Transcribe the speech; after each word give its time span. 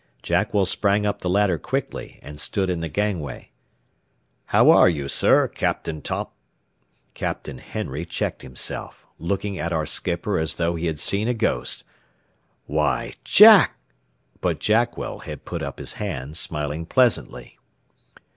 Jackwell 0.23 0.65
sprang 0.65 1.05
up 1.05 1.21
the 1.21 1.29
ladder 1.29 1.59
quickly, 1.59 2.19
and 2.23 2.39
stood 2.39 2.71
in 2.71 2.79
the 2.79 2.89
gangway. 2.89 3.51
"How 4.45 4.71
are 4.71 4.89
you, 4.89 5.07
sir, 5.07 5.47
Captain 5.47 6.01
Thomp" 6.01 6.31
Captain 7.13 7.59
Henry 7.59 8.03
checked 8.03 8.41
himself, 8.41 9.05
looking 9.19 9.59
at 9.59 9.71
our 9.71 9.85
skipper 9.85 10.39
as 10.39 10.55
though 10.55 10.73
he 10.73 10.87
had 10.87 10.99
seen 10.99 11.27
a 11.27 11.35
ghost. 11.35 11.83
"Why, 12.65 13.13
Jack" 13.23 13.77
But 14.41 14.59
Jackwell 14.59 15.19
had 15.19 15.45
put 15.45 15.61
up 15.61 15.77
his 15.77 15.93
hand, 15.93 16.35
smiling 16.35 16.87
pleasantly. 16.87 17.59